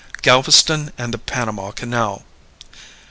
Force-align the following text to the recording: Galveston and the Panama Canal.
Galveston 0.23 0.91
and 0.97 1.13
the 1.13 1.19
Panama 1.19 1.69
Canal. 1.69 2.23